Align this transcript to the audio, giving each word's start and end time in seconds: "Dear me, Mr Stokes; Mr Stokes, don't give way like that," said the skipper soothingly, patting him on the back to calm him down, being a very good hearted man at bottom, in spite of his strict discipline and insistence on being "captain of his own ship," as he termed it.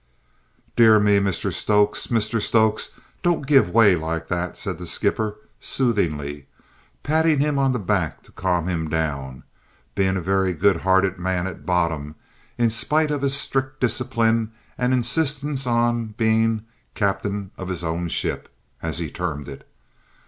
"Dear 0.75 0.99
me, 0.99 1.19
Mr 1.19 1.53
Stokes; 1.53 2.07
Mr 2.07 2.41
Stokes, 2.41 2.89
don't 3.21 3.45
give 3.45 3.69
way 3.69 3.95
like 3.95 4.29
that," 4.29 4.57
said 4.57 4.79
the 4.79 4.87
skipper 4.87 5.35
soothingly, 5.59 6.47
patting 7.03 7.37
him 7.37 7.59
on 7.59 7.71
the 7.71 7.77
back 7.77 8.23
to 8.23 8.31
calm 8.31 8.67
him 8.67 8.89
down, 8.89 9.43
being 9.93 10.17
a 10.17 10.19
very 10.19 10.53
good 10.53 10.77
hearted 10.77 11.19
man 11.19 11.45
at 11.45 11.67
bottom, 11.67 12.15
in 12.57 12.71
spite 12.71 13.11
of 13.11 13.21
his 13.21 13.35
strict 13.37 13.79
discipline 13.79 14.51
and 14.75 14.91
insistence 14.91 15.67
on 15.67 16.15
being 16.17 16.63
"captain 16.95 17.51
of 17.55 17.67
his 17.69 17.83
own 17.83 18.07
ship," 18.07 18.49
as 18.81 18.97
he 18.97 19.11
termed 19.11 19.47
it. 19.47 19.69